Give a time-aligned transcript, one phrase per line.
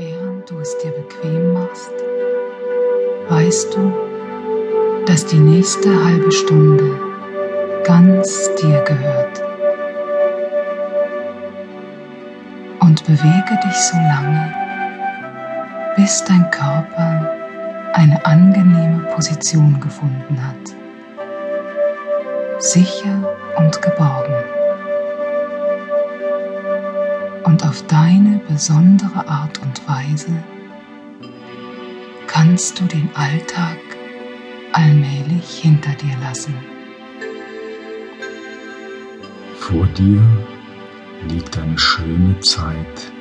[0.00, 1.90] Während du es dir bequem machst,
[3.28, 3.92] weißt du,
[5.06, 6.96] dass die nächste halbe Stunde
[7.82, 9.42] ganz dir gehört.
[12.78, 14.54] Und bewege dich so lange,
[15.96, 17.36] bis dein Körper
[17.94, 20.76] eine angenehme Position gefunden hat.
[22.62, 24.57] Sicher und geborgen.
[27.58, 30.44] Und auf deine besondere Art und Weise
[32.28, 33.78] kannst du den Alltag
[34.72, 36.54] allmählich hinter dir lassen.
[39.58, 40.22] Vor dir
[41.28, 43.12] liegt eine schöne Zeit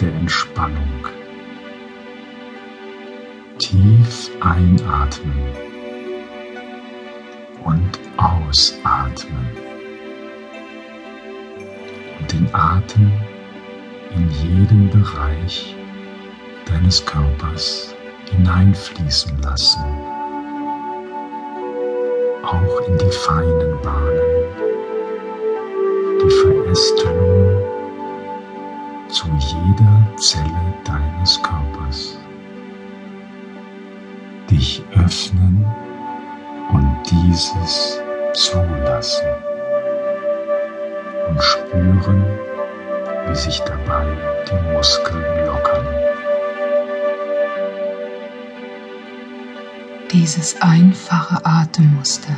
[0.00, 1.06] der Entspannung.
[3.60, 5.38] Tief einatmen
[7.62, 9.46] und ausatmen
[12.18, 13.12] und den Atem
[14.14, 15.74] in jeden Bereich
[16.66, 17.94] deines Körpers
[18.30, 19.84] hineinfließen lassen,
[22.42, 24.44] auch in die feinen Bahnen,
[26.22, 27.62] die Verästelung
[29.08, 32.18] zu jeder Zelle deines Körpers.
[34.50, 35.64] Dich öffnen
[36.72, 38.00] und dieses
[38.34, 39.26] zulassen.
[41.28, 42.24] Und spüren,
[43.28, 44.06] wie sich dabei
[44.48, 45.86] die Muskeln lockern.
[50.10, 52.36] Dieses einfache Atemmuster,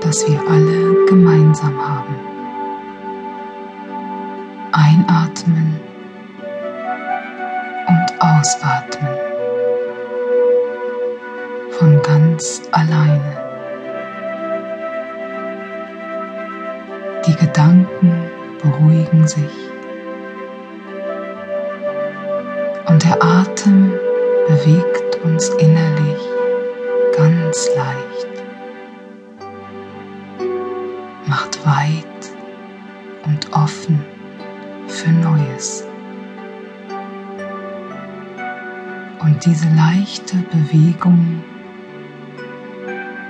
[0.00, 2.16] das wir alle gemeinsam haben.
[4.72, 5.80] Einatmen
[7.88, 9.08] und ausatmen
[11.78, 13.36] von ganz alleine.
[17.26, 18.35] Die Gedanken
[18.66, 19.56] beruhigen sich.
[22.86, 23.92] Und der Atem
[24.48, 26.20] bewegt uns innerlich
[27.16, 28.44] ganz leicht,
[31.26, 32.32] macht weit
[33.24, 34.04] und offen
[34.88, 35.84] für Neues.
[39.20, 41.42] Und diese leichte Bewegung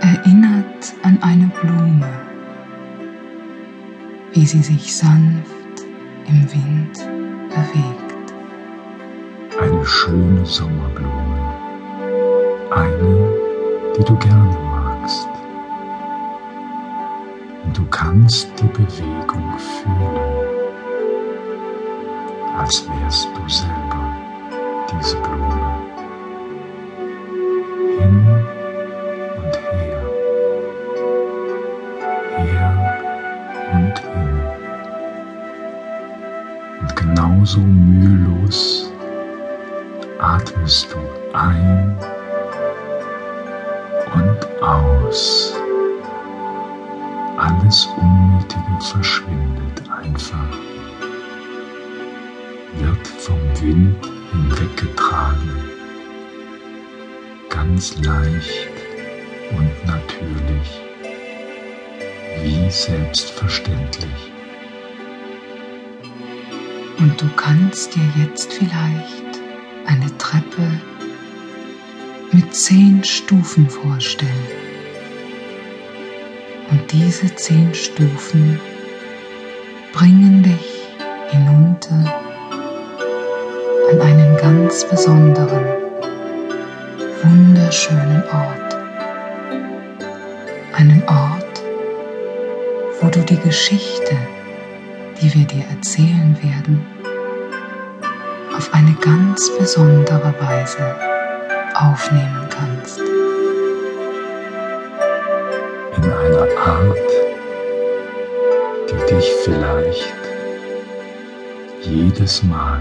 [0.00, 2.27] erinnert an eine Blume,
[4.32, 5.84] wie sie sich sanft
[6.26, 6.98] im Wind
[7.48, 8.34] bewegt.
[9.60, 11.56] Eine schöne Sommerblume,
[12.70, 13.32] eine,
[13.96, 15.28] die du gerne magst.
[17.64, 20.48] Und du kannst die Bewegung fühlen,
[22.56, 24.16] als wärst du selber
[24.92, 25.67] diese Blume.
[36.88, 38.90] Und genauso mühelos
[40.18, 41.96] atmest du ein
[44.14, 45.54] und aus.
[47.36, 50.58] Alles Unnötige verschwindet einfach,
[52.78, 53.96] wird vom Wind
[54.32, 55.70] hinweggetragen,
[57.50, 58.70] ganz leicht
[59.50, 60.82] und natürlich,
[62.42, 64.37] wie selbstverständlich.
[66.98, 69.40] Und du kannst dir jetzt vielleicht
[69.86, 70.68] eine Treppe
[72.32, 74.32] mit zehn Stufen vorstellen.
[76.70, 78.60] Und diese zehn Stufen
[79.92, 80.88] bringen dich
[81.30, 82.20] hinunter
[83.90, 85.64] an einen ganz besonderen,
[87.22, 88.76] wunderschönen Ort.
[90.74, 91.62] Einen Ort,
[93.00, 94.16] wo du die Geschichte,
[95.20, 96.86] die wir dir erzählen werden,
[98.56, 100.96] auf eine ganz besondere Weise
[101.74, 103.00] aufnehmen kannst.
[105.96, 106.96] In einer Art,
[108.90, 110.14] die dich vielleicht
[111.82, 112.80] jedes Mal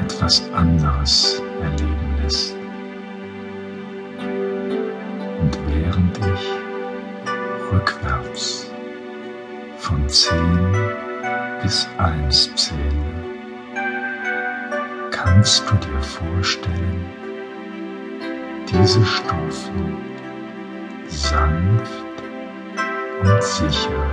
[0.00, 2.54] etwas anderes erleben lässt.
[5.40, 6.48] Und während ich
[7.72, 8.21] rückwärts
[9.92, 10.38] von 10
[11.62, 12.78] bis 1 zähle,
[15.10, 17.04] kannst du dir vorstellen,
[18.70, 19.98] diese Stufen
[21.08, 22.22] sanft
[23.22, 24.06] und sicher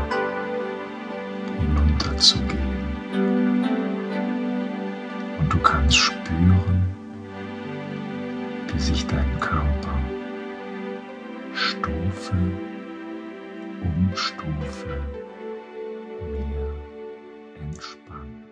[1.59, 3.65] hinunterzugehen.
[5.39, 6.83] Und du kannst spüren,
[8.67, 9.97] wie sich dein Körper
[11.53, 12.35] Stufe
[13.81, 15.01] um Stufe
[16.21, 16.73] mehr
[17.61, 18.48] entspannt.